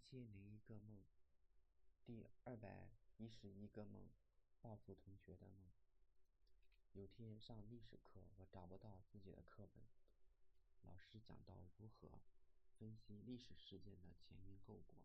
[0.00, 1.04] 千零一个梦，
[2.04, 4.08] 第二百一十一个梦，
[4.60, 5.70] 报复同学的梦。
[6.94, 9.84] 有天上历史课，我找不到自己的课本。
[10.82, 12.08] 老师讲到如何
[12.78, 14.96] 分析历史事件的前因后果，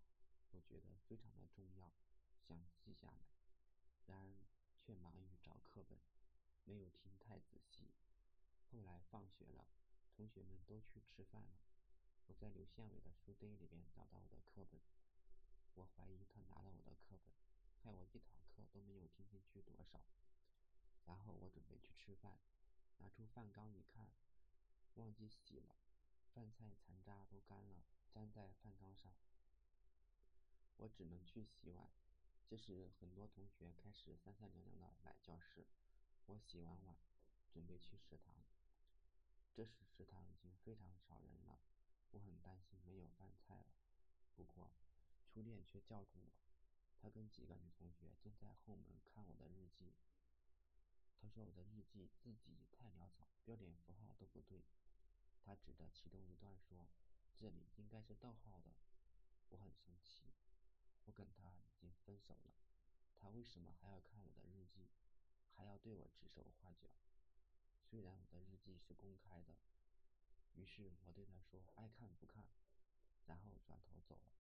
[0.52, 1.92] 我觉得非常的重要，
[2.48, 3.20] 想记下来。
[4.08, 4.34] 然而
[4.80, 6.00] 却忙于找课本，
[6.64, 7.92] 没有听太仔细。
[8.72, 9.68] 后来放学了，
[10.16, 11.60] 同学们都去吃饭了。
[12.28, 14.82] 我在刘宪伟的书堆里边找到我的课本，
[15.76, 17.32] 我怀疑他拿了我的课本，
[17.84, 20.02] 害我一堂课都没有听进去多少。
[21.06, 22.40] 然后我准备去吃饭，
[22.98, 24.10] 拿出饭缸一看，
[24.96, 25.78] 忘记洗了，
[26.34, 29.14] 饭菜残渣都干了，粘在饭缸上。
[30.78, 31.88] 我只能去洗碗。
[32.48, 35.68] 这时很多同学开始三三两两的来教室，
[36.26, 36.98] 我洗完碗，
[37.52, 38.36] 准备去食堂。
[39.54, 41.60] 这时食堂已经非常少人了。
[42.12, 43.76] 我很担心没有饭菜了，
[44.36, 44.72] 不过
[45.24, 46.34] 初恋却叫住我，
[47.06, 49.94] 他跟几个女同学正在后门看我的日记。
[51.22, 54.64] 他说我的日记字迹太潦草，标点符号都不对。
[55.44, 56.88] 他指着其中一段说
[57.38, 58.74] ：“这里应该是逗号的。”
[59.50, 60.34] 我很生气，
[61.04, 62.56] 我跟他已经分手了，
[63.20, 64.90] 他为什么还要看我的日记，
[65.54, 66.90] 还要对我指手画脚？
[67.84, 69.56] 虽然我的日记是公开的。
[70.56, 72.48] 于是我对他说：“爱看不看。”
[73.28, 74.32] 然后转头走了。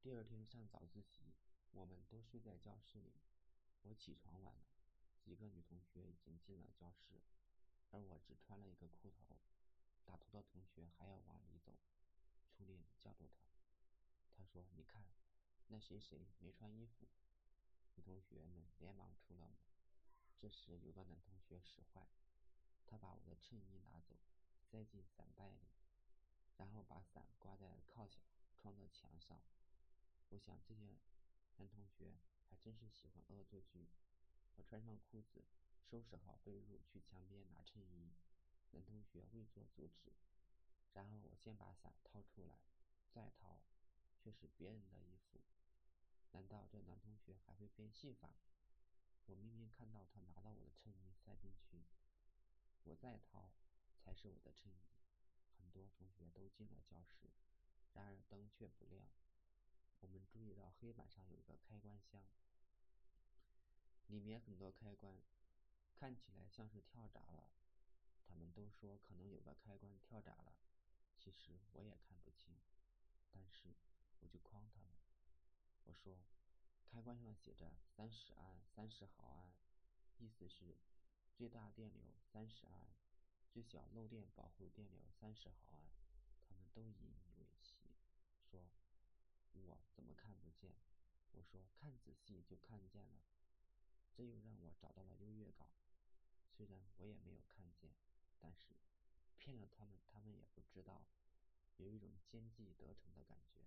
[0.00, 1.34] 第二天上早自习，
[1.72, 3.12] 我们都睡在教室里。
[3.82, 4.64] 我起床晚了，
[5.20, 7.20] 几个女同学已经进了教室，
[7.90, 9.36] 而我只穿了一个裤头。
[10.04, 11.74] 打头的同学还要往里走，
[12.48, 13.42] 初恋叫住他，
[14.36, 15.04] 他说：“你看，
[15.66, 17.08] 那谁谁没穿衣服。”
[17.96, 19.58] 女同学们连忙出了门。
[20.38, 22.06] 这时有个男同学使坏，
[22.86, 24.16] 他把我的衬衣拿走。
[24.62, 25.68] 塞进伞袋里，
[26.56, 28.22] 然后把伞挂在靠墙
[28.54, 29.40] 窗的墙上。
[30.30, 30.98] 我想这些
[31.56, 32.12] 男同学
[32.48, 33.88] 还真是喜欢恶作剧。
[34.56, 35.44] 我穿上裤子，
[35.82, 38.12] 收拾好被褥，去墙边拿衬衣。
[38.72, 40.12] 男同学未作阻止。
[40.92, 42.58] 然后我先把伞掏出来，
[43.12, 43.60] 再掏，
[44.18, 45.40] 却是别人的衣服。
[46.32, 48.30] 难道这男同学还会变戏法？
[49.26, 51.84] 我明明看到他拿到我的衬衣塞进去。
[52.84, 53.52] 我再掏。
[54.08, 54.78] 才是我的衬衣。
[55.58, 57.28] 很多同学都进了教室，
[57.92, 59.04] 然而灯却不亮。
[60.00, 62.22] 我们注意到黑板上有一个开关箱，
[64.06, 65.20] 里面很多开关，
[65.94, 67.50] 看起来像是跳闸了。
[68.26, 70.54] 他们都说可能有个开关跳闸了，
[71.16, 72.56] 其实我也看不清。
[73.32, 73.74] 但是
[74.20, 74.96] 我就诓他们，
[75.84, 76.18] 我说
[76.86, 79.52] 开关上写着三十安、三十毫安，
[80.18, 80.76] 意思是
[81.34, 82.86] 最大电流三十安。
[83.50, 85.90] 最小漏电保护电流三十毫安，
[86.48, 87.16] 他们都以
[89.98, 90.70] ，：“怎么看不见？”
[91.34, 93.18] 我说：“看仔细就看见了。”
[94.14, 95.68] 这又让我找到了优越感。
[96.56, 97.90] 虽然我也没有看见，
[98.38, 98.76] 但是
[99.38, 101.02] 骗了他们，他们也不知道，
[101.78, 103.66] 有一种奸计得逞的感觉。